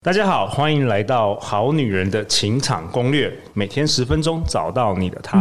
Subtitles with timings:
[0.00, 5.38] 大家好，欢迎来到《好女人的情场攻略》，每天十分钟，找到你的他。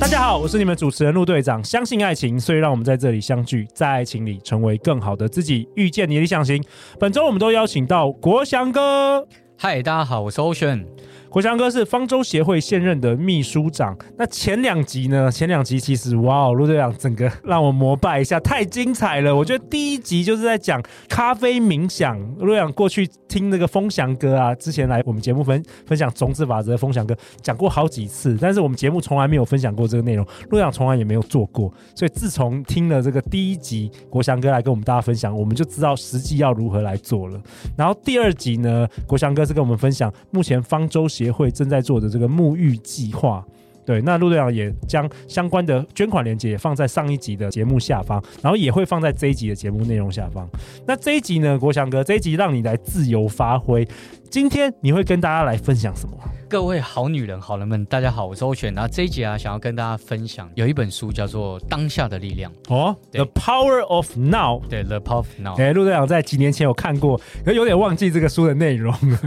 [0.00, 1.62] 大家好，我是你们主持人陆队长。
[1.62, 6.60] 相信爱情，所以让我们在这里相聚，在爱情里成为更好的自己，遇见你的理想型。
[6.98, 9.28] 本周我们都邀请到国祥哥。
[9.62, 10.86] 嗨，大家好，我是 Ocean。
[11.30, 13.96] 国祥哥是方舟协会现任的秘书长。
[14.18, 15.30] 那前两集呢？
[15.30, 19.34] 前两集其实哇哦，陆队长整个让我膜拜一下，太精彩了。
[19.34, 22.18] 我觉得第一集就是在讲咖啡冥想。
[22.38, 31.72] 陆队长过去听那个风翔哥啊，之前来我们节目分分享种子法则的风翔哥讲过好几次，但是我们节目从来没有分享过这个内容，陆队长从来也没有做过。
[31.94, 37.40] 所以自从听了这个第一集，国祥哥来跟我们大家分享，我们就知道实际要如何来做了。
[37.76, 43.44] 然后第二集呢，国祥哥是跟我们分享目前方舟协会正在做的这个沐浴计划，
[43.84, 50.48] 对，那陆队长也将相关的捐款链接也放在上一集的节目下方，然后也会放在这一集的节目内容下方。
[50.86, 53.86] 那这一集呢，国祥哥，这一集让你来自由发挥。
[54.30, 56.16] 今天你会跟大家来分享什么？
[56.48, 58.72] 各位好女人、好人们，大家好，我是欧璇。
[58.72, 64.62] 然后这一集啊，想要跟大家分享有一本书叫做《当下的力量》哦，《The Power of Now》。
[64.70, 65.54] 对，《The Power of Now》。
[65.60, 69.18] 哎，陆队长在几年前有看过，可有点忘记这个书的内容了。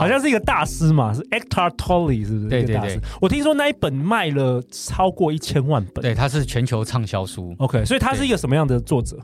[0.00, 2.48] 好像是一个大师嘛，是 Eckhart Tolle 是不是？
[2.48, 7.54] 对对对，我听说那一本卖了超过一千万本，对，它是全球畅销书。
[7.58, 9.18] OK，所以他是一个什么样的作者？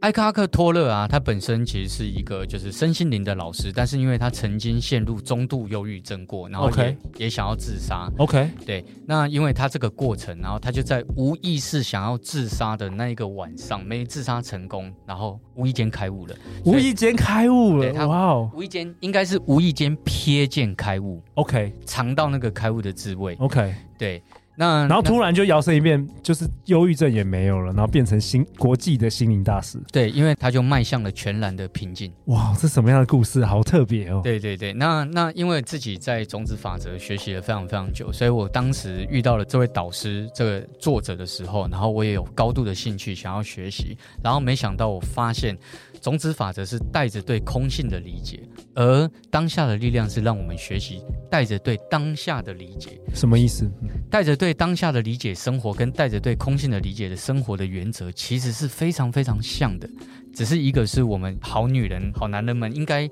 [0.00, 6.96] 艾克哈克托勒啊，他本身其实是一个就是身心灵的老师，但是因为他曾经陷入中度忧郁症过，然后也 Okay.
[7.18, 8.10] 也想要自杀。
[8.16, 16.34] OK，对，那因为他这个过程，然后他就在无意识想要自杀的那一个晚上没自杀成功，然后无意间开悟了。
[16.64, 18.50] 无意间开悟了，他哇哦！
[18.54, 21.22] 无意间应该是无意间瞥见开悟。
[21.34, 23.34] OK，尝到那个开悟的滋味。
[23.38, 24.22] OK，对。
[24.60, 29.78] 那然后突然就摇身一变，就是忧郁症也没有了，然后变成心国际的心灵大师。
[29.90, 32.12] 对，因为他就迈向了全然的平静。
[32.26, 33.42] 哇，这什么样的故事？
[33.42, 34.20] 好特别哦。
[34.22, 45.56] 对对对，那那因为自己在种子法则学习了非常非常久，所以我当时遇到了这位导师这个作者的时候，然后我也有高度的兴趣想要学习，然后没想到我发现。
[46.00, 48.40] 种子法则是带着对空性的理解，
[48.74, 52.98] 而当下的力量是让我们学习带着对当下的理解。
[53.14, 53.70] 什么意思？
[54.10, 59.88] 带着对当下的理解生活，跟带着对空性的理解的生活的原则，其实是非常非常像的。
[60.32, 63.08] 只是一个是我们好女人、好男人们应该。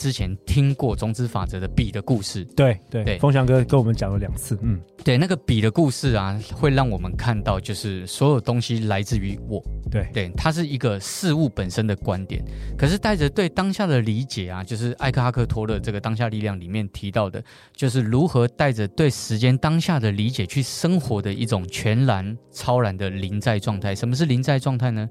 [0.00, 12.42] 之前听过种子法则的笔的故事，对对对，风翔哥跟我们讲了两次，嗯，对，那个笔的故事啊，会让我们看到，就是所有东西来自于我，对对，它是一个事物本身的观点，
[12.78, 17.44] 可是带着对当下的理解啊，就是艾克哈克托勒这个当下力量里面提到的，
[17.76, 23.94] 就是如何带着对时间当下的理解去生活的一种全然超然的临在状态。
[23.94, 25.06] 什么是临在状态呢？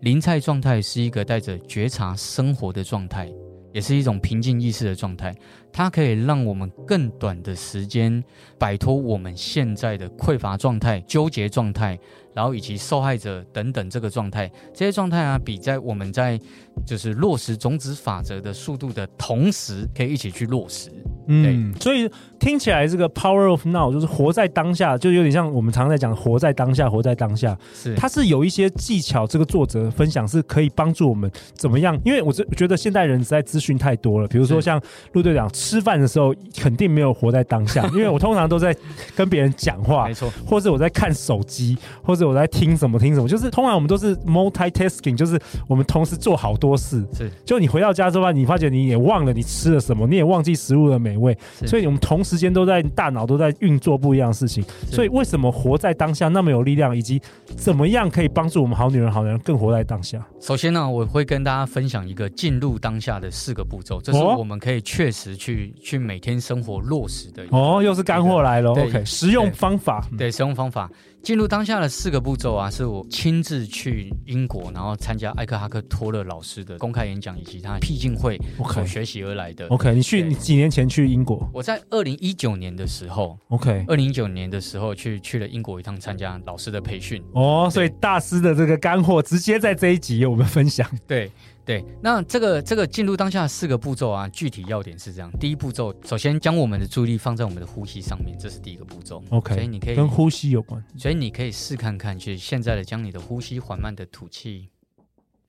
[0.00, 3.30] 临在状态是一个带着觉察生活的状态。
[3.72, 5.34] 也是一种平静意识的状态，
[5.72, 8.22] 它可以让我们更短的时间
[8.58, 11.98] 摆脱我们现在的匮乏状态、纠结状态，
[12.34, 14.50] 然后以及受害者等等这个状态。
[14.74, 16.38] 这些状态啊，比在我们在
[16.86, 20.90] 就是落实种子法则的速度的同时，可以一起去落实。
[21.28, 22.10] 嗯，所以
[22.42, 27.56] 听起来这个 power of now 就是活在当下，就有点像我们常常在讲活在当下，活在当下。
[27.72, 31.96] 是，它是有一些技巧，这个作者分享是可以帮助我们怎么样？
[32.04, 34.82] 因为我觉得现代人实在资讯太多了，比如说像
[35.12, 38.76] 陆队长吃饭的时候，肯定没有活在当下， 因为我通常都在
[39.14, 47.06] 跟别人讲话，没错，或者我在看手机，或者我在听什么听什么，就是通常我们都是 multitasking，就是我们同时做好多事。
[47.16, 51.12] 是，就你回到家之后，你发觉你也忘了你吃了什么，你也忘记食物的美。
[51.12, 51.36] 美味，
[51.66, 54.64] 所以我们同时间都在大脑都在运作不一样的事情。
[54.90, 57.20] 所以为什么活在当下那么有力量，以及
[57.56, 60.24] 怎么样可以帮助我们好女人、好男人更活在当下？
[60.40, 67.44] 首先呢，我会跟大家分享一个进入当下的四个步骤，这是我们可以确实去去每天生活落实的。
[67.50, 68.72] 哦，又是干货来了。
[68.74, 70.06] 对 OK，实用方法。
[70.10, 70.90] 对，对，实用方法。
[71.22, 78.36] 进入当下的四个步骤啊，是我亲自去英国，然后参加艾克哈克托勒老师的公开演讲以及他僻静会
[78.72, 79.68] 所学习而来的。
[79.68, 81.48] OK，, 你去你几年前去英国？
[81.54, 87.22] 我在二零一九年的时候，OK，二零一九年的时候去去了英国一趟参加老师的培训。
[87.34, 90.88] 哦，所以大师的这个干货直接在这一集我们分享。
[91.06, 91.30] 对。
[91.64, 99.22] 对，那这个这个进入当下的四个步骤啊，具体要点是这样：第一步骤，首先将我们的注意力放在我们的呼吸上面，这是第一个步骤。
[99.30, 104.68] OK，所以你可以跟呼吸有关，所以你可以试看看，就是现在的将你的呼吸缓慢的吐气，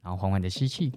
[0.04, 0.92] 然后缓缓的吸气，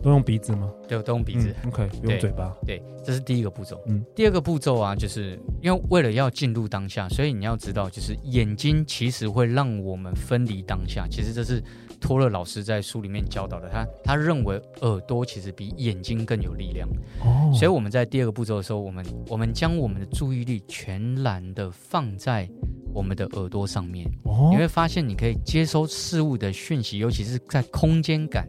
[0.00, 0.70] 都用鼻子吗？
[0.86, 1.52] 对，都用鼻子。
[1.64, 2.54] 嗯、OK，用嘴巴。
[2.64, 3.80] 对，这是第一个步骤。
[3.88, 11.08] 嗯，第二个步骤啊，就是因为为了要进入当下，所以你要知道，就是眼睛其实会让我们分离当下。
[11.10, 11.62] 其实这是
[12.02, 13.68] 托勒老师在书里面教导的。
[13.70, 16.86] 他他认为耳朵其实比眼睛更有力量。
[17.24, 22.46] 哦，所以我们在第二个步骤的时候，我们我们将我们的注意力全然的放在
[22.92, 24.06] 我们的耳朵上面。
[24.24, 28.46] 哦，你会发现你可以接收事物的讯息，尤其是在空间感。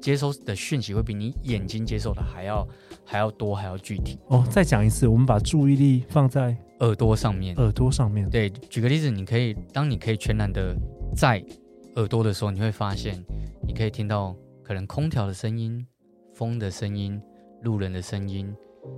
[0.00, 2.66] 接收的讯息会比你眼睛接受的还要
[3.04, 4.44] 还要多，还要具体哦。
[4.50, 7.54] 再讲一次，我们把注意力放在耳朵上面。
[7.54, 8.50] 耳朵上面，对。
[8.68, 10.74] 举个例子，你可以当你可以全然的
[11.14, 11.40] 在
[11.96, 13.22] 耳朵的时候，你会发现，
[13.66, 15.86] 你可以听到可能空调的声音、
[16.34, 17.20] 风的声音、
[17.62, 18.54] 路人的声音，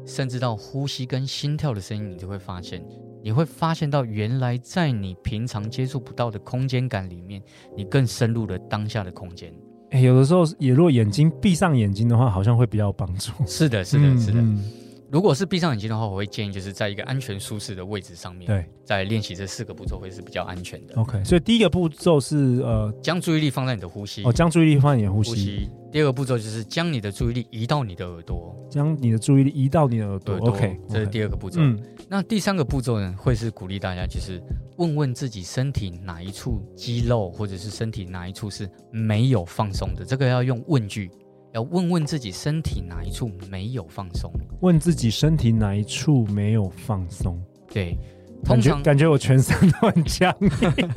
[0.06, 2.84] 甚至到呼吸跟心跳的声音，你就会发现，
[3.22, 7.42] 你会发现到原来在你平常接触不到的空间感里面，
[7.76, 9.52] 你更深入了当下的空间。
[9.90, 13.32] 欸、有的时候也，若眼睛闭上眼睛的话，好像会比较有帮助。
[13.46, 14.83] 是的，是的，嗯、是的。
[15.14, 20.96] 如果是闭上眼睛的话，我会建议就是在一个安全舒适的位置上面，对，在练习这四个步骤会是比较安全的。
[20.96, 24.24] OK，所以第一个步骤是呃，将注意力放在你的呼吸。
[24.24, 25.30] 哦，将注意力放在你的呼吸。
[25.30, 25.70] 呼吸。
[25.92, 30.32] 第二个步骤就是将你的注意力移到你的耳朵，将你的注意力移到你的耳朵。
[30.32, 31.60] 耳朵 OK，这是第二个步骤。
[31.60, 34.42] 嗯，那第三个步骤呢，会是鼓励大家就是
[34.78, 41.08] 问问自己身体哪一处肌肉或者是身体哪一处是没有放松的，这个要用问句。
[41.54, 44.28] 要问问自己身体哪一处没有放松？
[44.60, 47.40] 问自己身体哪一处没有放松？
[47.72, 47.96] 对，
[48.44, 50.90] 通常感觉我全身都很僵硬。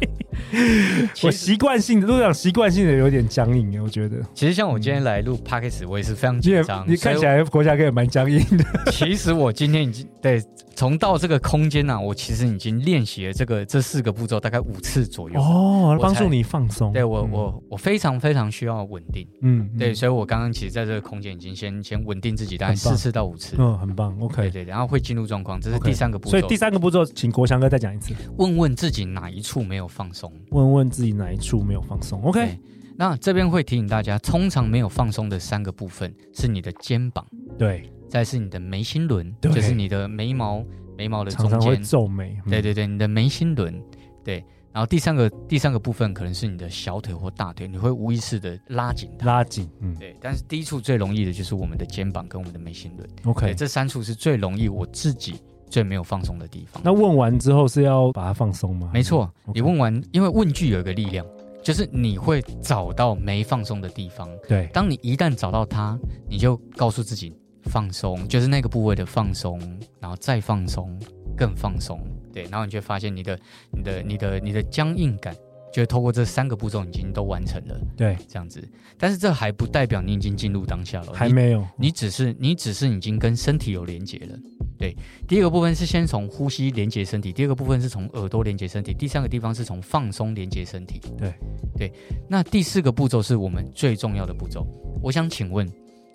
[1.21, 4.17] 我习惯性的，路上习惯性的有点僵硬，我觉得。
[4.33, 6.83] 其实像我今天来录 Podcast，我也是非常紧张。
[6.89, 8.65] 你看起来国家哥也蛮僵硬的。
[8.91, 10.43] 其实我今天已经对
[10.77, 15.41] 从到这个空间呢、啊，我其实已经练习了这个这四个步骤大概五次左右。
[15.41, 16.93] 哦，帮助你放松。
[16.93, 19.27] 对我，我我非常非常需要稳定。
[19.41, 23.55] 嗯，对，所以我刚刚其实在这个空间已经先先稳定自己，大概四次到五次。
[23.57, 24.15] 嗯，很棒。
[24.21, 26.29] OK，对对，然后会进入状况，这是第三个步骤。
[26.29, 28.13] 所以第三个步骤，请国强哥再讲一次。
[28.37, 30.31] 问问自己哪一处没有放松？
[30.51, 31.07] 问问自己。
[31.17, 32.59] 哪一处没有放松？OK，
[32.95, 37.25] 那这边会提醒大家，通常没有放松的三个部分是你的肩膀，
[37.57, 40.63] 对，再是你的眉心轮，就是你的眉毛，
[40.97, 41.51] 眉毛的中间。
[41.51, 43.81] 常常会皱眉，对对对，你的眉心轮，
[44.23, 56.81] 对，然后第三个第三个部分可能是你的小腿或大腿，你会无意识的拉紧它，拉紧，嗯，对，但是第一处最容易的就是我们的肩膀跟我们的眉心轮，OK，这三处是最容易我自己最没有放松的地方。
[56.85, 58.89] 那问完之后是要把它放松吗？
[58.93, 61.25] 没错，你问完，因为问句有一个力量。
[61.63, 64.69] 就是你会找到没放松的地方，对。
[64.71, 65.99] 当你一旦找到它，
[66.29, 67.35] 你就告诉自己
[67.67, 69.59] 放松，就是那个部位的放松，
[69.99, 70.97] 然后再放松，
[71.35, 71.99] 更放松，
[72.33, 72.43] 对。
[72.43, 73.39] 然后你就发现你的、
[73.71, 75.35] 你的、你的、你的僵硬感，
[75.73, 78.67] 就透过这三个步骤已经都完成了，对，这样子。
[78.97, 81.59] 但是这还不代表你已经进入当下了，还没有。
[81.77, 84.37] 你，你只是你只是已经跟身体有连接了。
[84.79, 84.95] 对，
[85.27, 91.01] 第一个部分是先从呼吸连接身体，第二个部分是从耳朵连接身体，第三个地方是从放松连接身体。
[91.17, 91.33] 对，
[91.75, 91.93] 对，
[92.29, 94.67] 那第四个步骤是我们最重要的步骤。
[95.01, 95.67] 我想请问，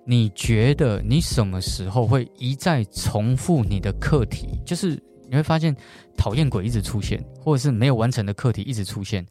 [0.05, 4.59] 你觉得你什么时候会一再重复你的课题？
[4.65, 5.75] 就是你会发现
[6.17, 9.25] 讨厌鬼一直出现，或者是没有完成的课题一直出现，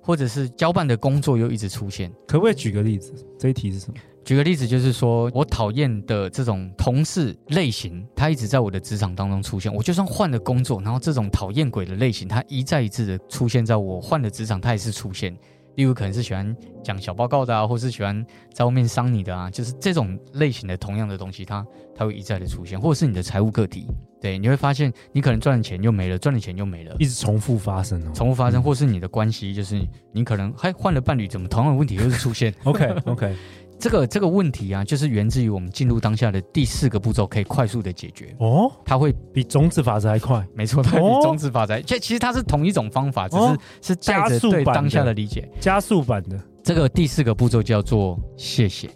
[0.00, 2.10] 或者是交办的工作又一直出现。
[2.26, 3.12] 可不可以举个例子？
[3.38, 3.98] 这一题是什么？
[4.24, 9.72] 举个例子，就是说我讨厌的这种同事类型，他一直在我的职场当中出现。
[9.74, 15.36] 我就算换了工作，然后这种讨厌鬼的类型，他一再一次的出现在我换的职场，他也是出现。
[15.76, 23.86] 例如可能是喜欢讲小报告的啊，或是喜欢在外面伤你的啊，就是这种类型的同样的东西，它它会一再的出现，或者是你的财务个体，
[24.20, 29.80] 对，你会发现你可能赚的钱又没了，赚的钱又没了，一直重复发生哦，重复发生，或是你的关系，就是
[30.12, 33.34] 你可能还换了伴侣，怎么同样的问题又是出现？OK OK。
[33.78, 38.70] 这个这个问题啊，就是源自于我们进入当下的第四个步骤，可以快速的解决哦。
[38.84, 41.78] 它会比种子法则还快，没错，它会比种子法则。
[41.82, 46.40] 这、哦、其实它是同一种方法，只是、哦、是带着对当下的理解，加速版的。
[46.62, 48.88] 这个第四个步骤叫做谢谢。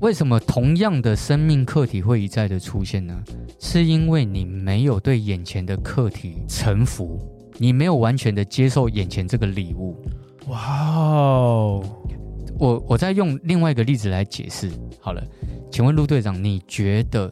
[0.00, 3.22] 为什么同样的生命课题会一再的出现呢？
[3.60, 7.16] 是因为你没有对眼前的课题臣服，
[7.58, 9.96] 你没有完全的接受眼前这个礼物。
[10.48, 11.84] 哇哦！
[12.64, 15.22] 我我再用另外一个例子来解释好了，
[15.70, 17.30] 请问陆队长，你觉得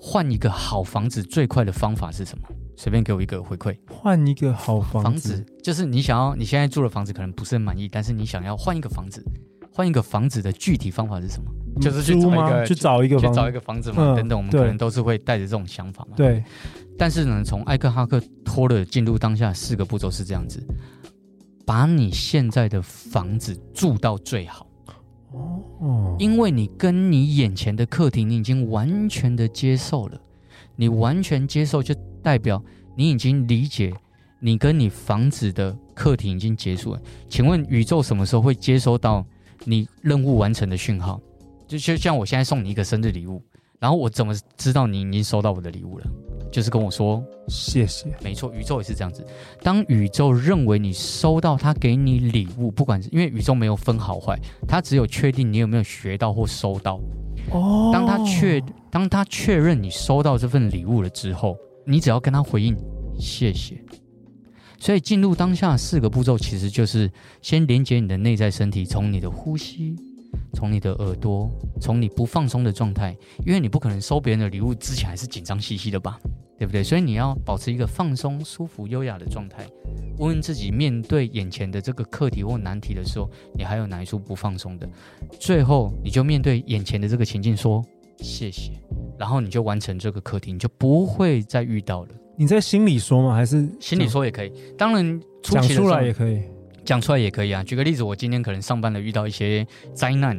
[0.00, 2.44] 换一个好房子最快的方法是什么？
[2.76, 3.76] 随便给我一个回馈。
[3.90, 9.20] 换一个好房子，房子就是你想要你现在住的房子可能不是很满意，但是你想要换一个房子，
[9.72, 11.50] 换一个房子的具体方法是什么？
[11.74, 16.16] 嗯、就是去找一个去找一个去找一个房子嘛，嗯、等等，我们可能都是会带着这种想法嘛。
[16.16, 16.44] 对。
[16.96, 20.62] 但是呢，从艾克哈克托勒进入当下四个步骤是这样子。
[21.70, 24.66] 把你现在的房子住到最好
[25.78, 30.20] 哦，因为你跟你眼前的课题，你已经完全的接受了，
[30.74, 32.60] 你完全接受，就代表
[32.96, 33.94] 你已经理解，
[34.40, 37.00] 你跟你房子的课题已经结束了。
[37.28, 39.24] 请问宇宙什么时候会接收到
[39.64, 41.20] 你任务完成的讯号？
[41.68, 43.40] 就就像我现在送你一个生日礼物，
[43.78, 46.06] 然后我怎么知道你已经收到我的礼物了？
[46.50, 48.14] 就是跟我说谢谢。
[48.22, 49.24] 没错，宇宙也是这样子。
[49.62, 57.00] 当宇宙认为你收到他给你礼物，不管是因为宇宙没有分好坏，他只有确定你有没有学到或收到。
[57.50, 62.76] 哦，当他确当他确认你收到这份礼物了之后，你只要跟他回应
[63.18, 63.82] 谢谢。
[64.78, 67.10] 所以进入当下四个步骤，其实就是
[67.42, 69.96] 先连接你的内在身体，从你的呼吸。
[70.54, 76.20] 从你的耳朵，从你不放松的状态，因为你不可能收别人的礼物之前还是紧张兮兮的吧，
[76.60, 76.84] 对不对？
[76.84, 79.66] 所以你要保持一个放松、舒服、优雅的状态。
[80.18, 84.86] 问问自己，面对眼前的这个课题或难题的时候，你还有哪一处不放松的？
[85.38, 87.82] 最后，你就面对眼前的这个情境说
[88.18, 88.72] 谢谢，
[89.18, 92.08] 然后你就完成这个课题，你就不会再遇到了。
[92.36, 93.34] 你在心里说吗？
[93.34, 94.52] 还是心里说也可以？
[94.76, 96.42] 当然，讲出来也可以。
[96.84, 97.62] 讲出来也可以啊。
[97.64, 100.38] 举个例子，我今天可能上班了，遇到一些灾难，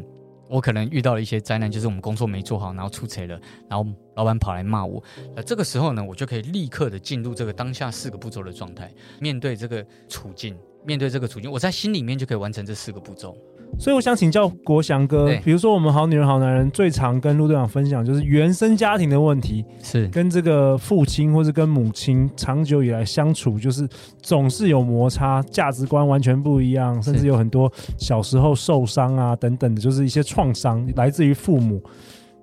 [0.52, 3.40] 我可能遇到了一些灾难，就是我们工作没做好，然后出错了，
[3.70, 5.02] 然后老板跑来骂我。
[5.34, 8.92] 那，这个时候呢，我就可以立刻的进入这个当下四个步骤的状态，
[9.22, 13.38] 面对这个处境，面对这个处境，我在心里面就可以完成这四个步骤。
[13.80, 23.88] 所以我想请教国祥哥，比如说我们好女人好男人最常跟陆队长分享就是原生家庭的问题，是跟这个父亲或是跟母亲长久以来相处，就是
[24.22, 31.82] 总是有摩擦，价值观完全不一样，甚至有很多小时候受伤啊等等的，就是一些创伤来自于父母。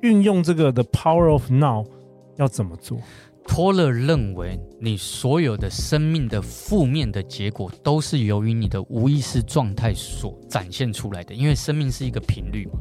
[0.01, 1.85] 运用这个 The Power of Now
[2.37, 2.99] 要怎么做？
[3.49, 11.35] 托勒认为，你所有的生命的负面的结果，都是由于你的无意识状态所展现出来的。
[11.35, 12.79] 因为生命是一个频率嘛，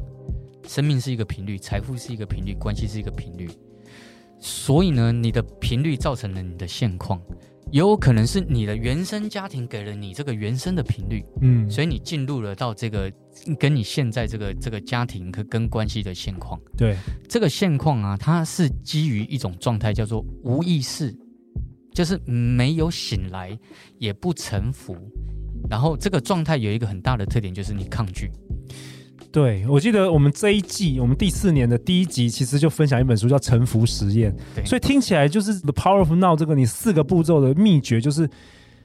[0.68, 3.48] 生命是一个频率，财富是一个频率，关系是一个频率。
[4.38, 7.20] 所以呢，你的频率造成了你的现况。
[7.70, 13.12] 也有可能是你的原生家庭给了你这个原生的频率，嗯，所以你进入了到这个
[13.58, 16.60] 跟你现在这个这个家庭跟跟关系的现况。
[16.76, 16.96] 对，
[17.28, 21.14] 这个现况啊，它是基于一种状态叫做无意识，
[21.92, 23.58] 就是没有醒来，
[23.98, 24.96] 也不臣服。
[25.68, 28.30] 然后这个状态有一个很大的特点，就是你抗拒。
[29.30, 34.32] 对，我记得我们这一季，我们第四年的第一集，其实就分享一本书叫《沉浮实验》。
[34.54, 38.28] 对，所以听起来就是 The Power of Now 这个你四个步骤的秘诀，就是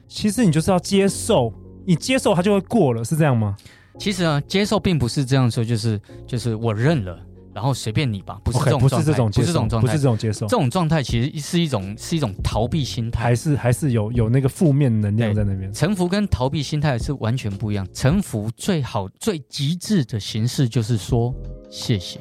[0.06, 1.52] 其实你就是要接受，
[1.86, 3.56] 你接受它就会过了，是这样吗？
[3.98, 7.18] 其实啊，接受并不是这样说，就是就是我认了。
[7.54, 10.46] 然后随便你吧，不是这种 okay, 不是这种不是这种状态，不是这种接受。
[10.46, 15.72] 这种状态其实是一种是一种逃避心态，还是还是有有那个负面能量在那边。
[15.72, 17.86] 臣服跟逃避心态是完全不一样。
[17.94, 21.32] 臣服最好最极致的形式就是说
[21.70, 22.18] 谢谢，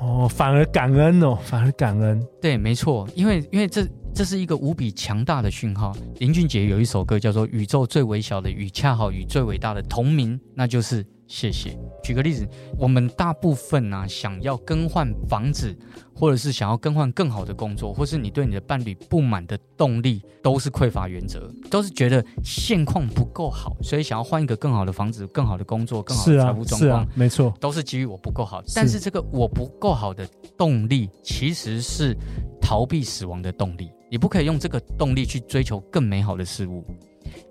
[0.00, 2.24] 哦，反而感恩哦，反而感恩。
[2.40, 3.84] 对，没错，因为因为这
[4.14, 5.92] 这是一个无比强大的讯号。
[6.20, 11.04] 林俊杰有一首歌叫做《宇宙最微小的与恰好与最伟大的同名》，那就是。
[11.26, 11.76] 谢谢。
[12.02, 12.46] 举个例子，
[12.78, 15.76] 我们大部分呢、啊，想要更换房子，
[16.14, 27.08] 或者是想要更换更好的工作，或是你对你的伴侣不满的动力，都是匮乏原则，都是觉得现况不够好，所以想要换一个更好的房子、更好的工作、更好的财务状况。
[27.14, 28.62] 没错，都是基于我不够好。
[28.74, 30.28] 但是这个我不够好的
[30.58, 32.14] 动力，其实是
[32.60, 33.90] 逃避死亡的动力。
[34.10, 36.84] 你不可以用这个动力去追求更美好的事物。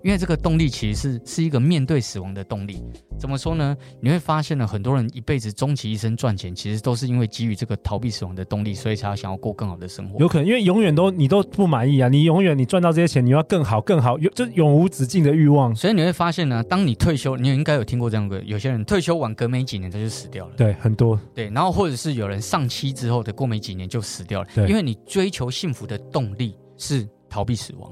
[0.02, 2.82] 因为这个动力其实是是一个面对死亡的动力。
[3.18, 3.76] 怎么说呢？
[4.00, 10.18] 你会发现呢，很多人一辈子终其一生赚钱，其实都是因为基于这个逃避死亡的动力，所以才要想要过更好的生活。
[10.18, 15.74] 有可能因为永远都你都不满意啊，你永远你赚到这些钱，你要更好更好，有就永无止境的欲望。
[15.74, 20.54] 所以你会发现呢，当你退休，你应该有听过这样的，有些人退休晚隔没几年他就死掉了。
[20.56, 21.18] 对，很多。
[21.34, 24.48] 对，然后或者是有人丧期之后的过没几年就死掉了。
[24.54, 27.90] 对，因为你追求幸福的动力是逃避死亡。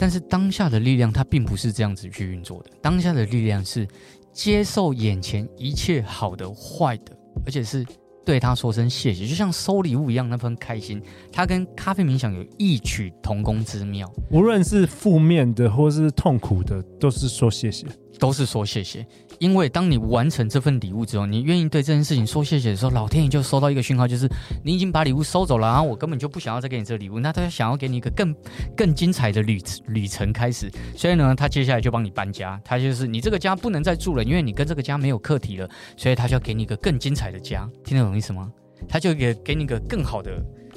[0.00, 2.70] 但是当下的力量，它并不是这样子去运作的。
[2.80, 3.86] 当下的力量是
[4.32, 7.14] 接受眼前一切好的、坏的，
[7.44, 7.84] 而且是
[8.24, 11.02] 对他说声谢谢，就像收礼物一样那份开心。
[11.30, 14.10] 它跟咖啡冥想有异曲同工之妙。
[14.30, 17.86] 无论是负面的或是痛苦的，都是说谢谢，
[18.18, 19.06] 都是说谢谢。
[19.40, 24.28] 因为当你完成这份礼物之后，你愿意对这件事情说谢谢的时候，老天爷就收到一个讯号，就是
[24.62, 28.36] 你已经把礼物收走了，然后我根本就不想要再给你这个礼物，那他想要给你一个更
[28.76, 35.66] 更精彩的旅旅程开始，所以呢，他接下来就帮你搬家，他就是你这个家不能再住了，因为你跟这个家没有课题了，
[35.96, 38.52] 所以他就要给你一个更精彩的家，听得懂意思吗？
[38.86, 40.32] 他就给给你一个更好的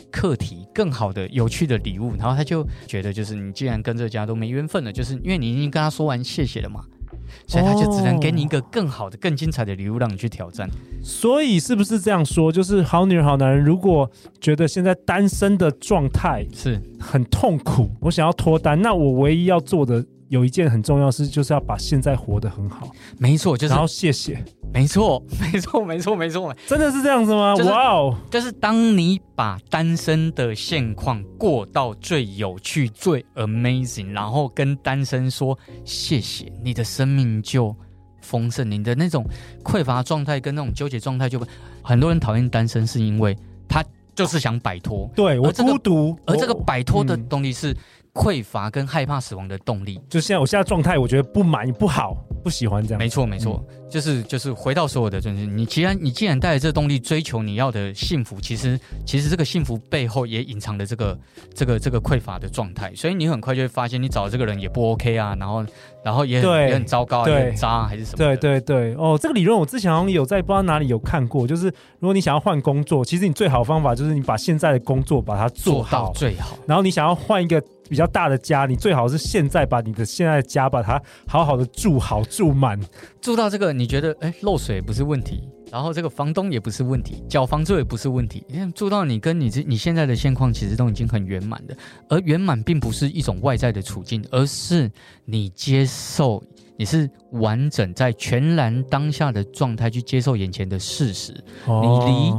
[0.09, 6.85] 课题，更好的有趣的礼物，然后他就觉得就是你既然跟这个家都没缘分了，就是因为你已经跟他说完谢谢了嘛。
[7.47, 10.69] 所以他就只能给你一个更好的、更精彩的礼物让你去挑战。
[11.03, 12.51] 所以是不是这样说？
[12.51, 14.09] 就是好女人、好男人，如果
[14.39, 20.03] 觉得现在单身的状态是很痛苦，我想要脱单，那我唯一要做的。
[20.33, 22.89] 有一件很重要的事，就是要把现在活得很好。
[23.19, 23.71] 没错，就是。
[23.71, 24.43] 然后谢谢。
[24.73, 26.51] 没错，没错，没错，没错。
[26.65, 27.53] 真的是这样子吗？
[27.55, 28.17] 就是、哇哦！
[28.31, 37.75] 就是当你把单身的现况过到最有趣、最 amazing，然后跟单身说谢谢，你的生命就
[38.21, 38.71] 丰盛。
[38.71, 39.23] 你的那种
[39.63, 41.47] 匮乏状态跟那种纠结状态就，就
[41.83, 43.37] 很多人讨厌单身，是因为
[43.69, 43.85] 他
[44.15, 45.07] 就是想摆脱。
[45.15, 47.77] 对，我孤独，而这个摆脱的动力是。
[48.15, 52.99] 嗯匮乏跟害怕死亡的动力，就现在我现在状态，我觉得不满意、不好、不喜欢这样。
[52.99, 55.47] 没错，没错，嗯、就是就是回到所有的真是。
[55.47, 61.19] 你既然你既然带着这个动力追求你要的幸福，其实其实这个幸福背后也隐藏着这个
[61.55, 65.65] 这个这个匮乏的状态，所以你很快就会发现，你找的这个人也不 OK 啊，然后
[66.05, 68.17] 然后也很也很糟糕，也很渣、啊、还是什么？
[68.17, 71.65] 对对对，哦，这个理论我之前好像有在不知道哪里有看过，就是
[71.97, 77.61] 如果你想要换工作，其实你最好的方法就是你把现在的工作把它做好做到最好，然后你想要换一个。
[77.93, 82.79] 比较大的家，你最好是现在把你的现在的家把它好好的住好住满，
[83.21, 91.77] 住到这个你觉得哎漏水不是问题，然后这个房东也不是问题，缴房租也不是问题，因为住到你跟你这你现在的现况其实都已经很圆满的，
[92.09, 94.91] 而圆满并不是一种外在的处境，而是
[95.25, 96.43] 你接受
[96.75, 101.31] 你是完整在全然当下的状态去接受眼前的事实，
[101.67, 102.33] 你离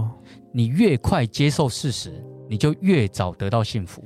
[0.52, 2.12] 你越快接受事实。
[2.54, 4.00] 你就越早得到幸福。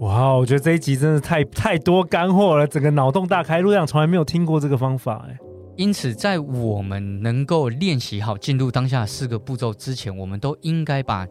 [0.00, 3.62] 哇，我觉得这一集真的太太多干货了，整个脑洞大开。
[3.62, 5.38] 陆亮从来没有听过这个方法，哎。
[5.76, 11.26] 因此，在我们能够练习好进入当下四个步骤之前，我们都应该把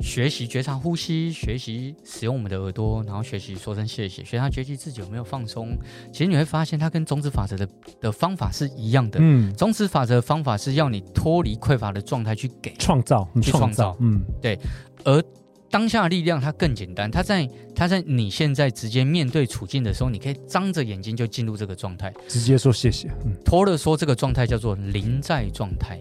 [0.00, 5.74] 学习觉察呼吸、学习使用我们的耳朵，然后学习说声谢谢，学他觉知自己有没有放松。
[6.12, 7.68] 其实你会发现，它跟种子法则的
[8.00, 9.20] 的方法是一样的。
[9.22, 13.96] 嗯，种子法则的方法是要你脱离匮乏的状态去给创造，去创造。
[14.00, 14.58] 嗯，对，
[15.04, 15.22] 而。
[15.70, 23.08] 当下的力量它更简单，它在它在你现在直接面对处境的时候，你可以张着眼睛就进入这个状态，直接说谢谢。
[23.24, 26.00] 嗯，托勒说这个状态叫做临在状态，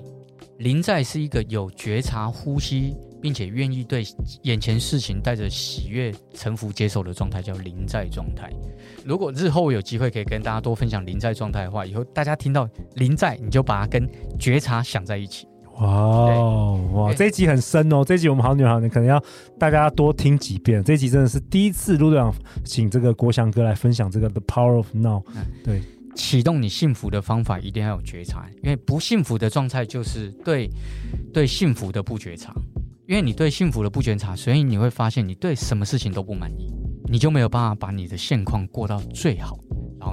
[0.60, 4.06] 临在是一个有觉察、呼吸，并且愿意对
[4.44, 8.50] 眼前事情带着喜悦、臣服、接受的状态，叫临在状态。
[9.04, 15.46] 如果日后有机会可以跟大家多分享临在状态的话，以后大家听到临在，你就把它跟觉察想在一起。
[15.80, 17.14] 哇哦哇！
[17.14, 19.24] 这一集很深哦，这一集我们好女好男可能要
[19.60, 20.84] 大家多听几遍。
[20.84, 22.34] 这一集真的是第一次陆队长
[22.66, 25.24] 请这个国祥哥来分享这个 The Power of Now。
[25.64, 25.82] 对，
[26.16, 30.68] 启动你幸福的方法一定要有觉察，因为不幸福的状态就是对
[31.32, 32.54] 对幸福的不觉察。
[33.08, 36.70] 因为你对幸福的不觉察，所以你会发现你对什么事情都不满意，
[37.06, 39.58] 你就没有办法把你的现况过到最好。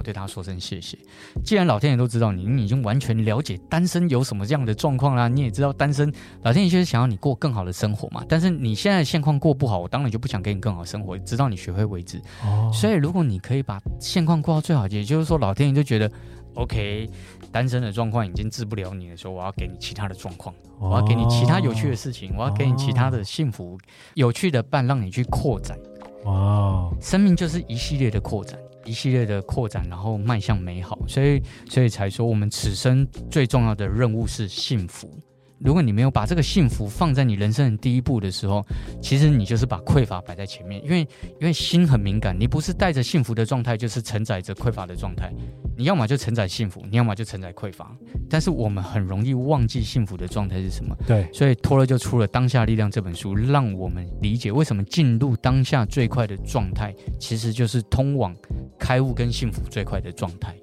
[0.05, 0.97] 对他说声谢谢。
[1.43, 6.13] 既然老天爷都知道你，你已经完全了解单身有什么这样的状况啦，你也知道单身，
[6.43, 8.25] 老天爷就是想要你过更好的生活嘛。
[8.29, 12.19] 但是你现在现况过不好，我当然就不想给你更好的生活，直到你学会为止。
[12.45, 12.71] 哦。
[12.73, 16.11] 所以如果你可以把现况过到最好，也就是说老天爷就觉得
[16.55, 17.09] ，OK，
[17.51, 23.79] 单身的状况已经治不了你的时候，我要给你其他的状况，我要给你其他有趣的事情，我要给你其他的幸福、
[24.15, 25.79] 有趣的伴，让你去扩展。
[26.25, 28.59] 哇，生命就是一系列的扩展。
[28.87, 35.11] 一系列的扩展，然后迈向美好，所以，所以才说我们此生最重要的任务是幸福。
[35.59, 38.65] 如果你没有把这个幸福放在你人生的第一步的时候，
[39.01, 41.01] 其实你就是把匮乏摆在前面，因为
[41.41, 45.33] 因为心很敏感，你不是带着幸福的状态，就是承载着匮乏的状态。
[45.77, 47.97] 你要么就承载幸福，你要么就承载匮乏。
[48.29, 50.95] 但是我们很容易忘记幸福的状态是什么。
[51.07, 58.35] 对，所以托勒就出了《当下力量》这本书，让我们理解为什么进入当下最快的状态，其实就是通往
[58.79, 60.55] 开悟跟幸福最快的状态。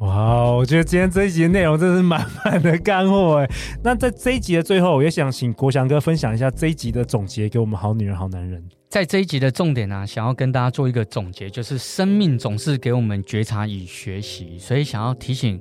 [0.00, 3.50] 哇，我觉得今天这一集的内容真是满满的干货哎！
[3.82, 8.62] 那在这一集的最后，我也想请国祥哥分享一下这一集的总结给我们好女人、好男人。
[8.90, 15.58] 在这一集的重点呢、想要跟大家做一个总结，就是生命总是给我们觉察与学习，所以想要提醒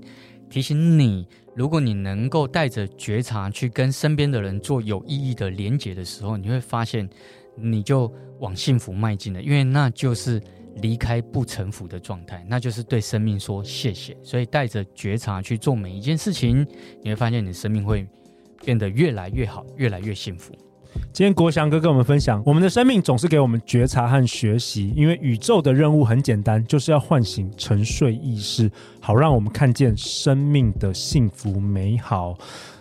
[0.50, 7.10] 提醒你，如果你能够带着觉察去跟身边的人做有意义的连结的时候，你会发现
[7.56, 10.42] 你就往幸福迈进了，因为那就是。
[10.82, 14.16] 离开不臣服的状态，那就是对生命说谢谢。
[14.24, 16.66] 所以带着觉察去做每一件事情，
[17.02, 18.08] 你会发现你的生命会
[18.64, 20.54] 变得越来越好，越来越幸福。
[21.12, 32.38] 今天国祥哥跟我们分享，我们的生命总是给我们觉察和学习，因为宇宙的任务很简单，就是要唤醒沉睡意识，好让我们看见生命的幸福美好。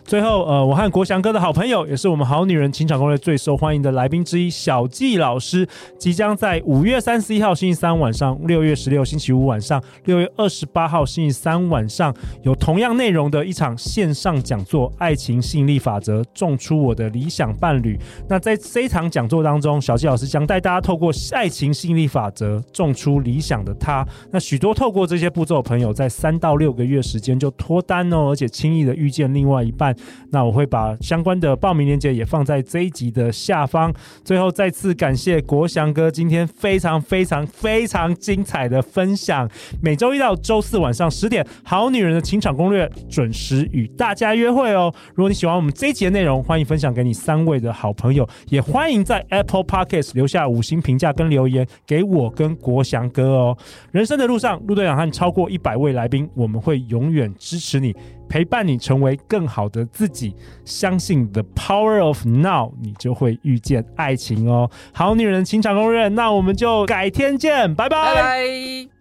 [0.06, 5.66] 最后，呃，我和国祥哥的好朋友，也是我们好女人情场攻略最受欢迎的来宾之一，小纪老师，
[5.98, 17.96] 即将在五月三十一号星期三晚上、六月十六星期五晚上、六月二十八号星期三晚上，有同样内容的一场线上讲座《爱情吸引力法则：种出我的理想伴侣》。
[18.28, 24.06] 那在这一场讲座当中，小纪老师将带大家透过爱情吸引力法则，种出理想的他。
[24.30, 29.93] 那许多透过这些步骤的朋友，在三到六个月时间就脱单哦，而且轻易的遇见另外一半。
[30.30, 33.92] 那我会把相关的报名链接也放在这一集的下方。
[34.24, 39.48] 最后再次感谢国祥哥今天非常非常非常精彩的分享。
[39.82, 44.92] 每周一到周四晚上十点，好女人的情场攻略准时与大家约会哦。
[45.14, 53.56] 如果你喜欢我们这一集的内容，欢迎分享给你三位的好朋友，也欢迎在 Apple Podcast 留下五星评价跟留言给我跟国祥哥哦。
[53.92, 57.94] 人生的路上，路队长和超过一百位来宾，我们会永远支持你。
[58.28, 60.34] 陪伴你成为更好的自己，
[60.64, 64.70] 相信 the power of now，你就会遇见爱情哦。
[64.92, 68.14] 好女人情场攻略，那我们就改天见，拜拜。
[68.14, 68.93] 拜拜。